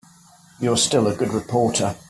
[0.59, 1.95] You're still a good reporter.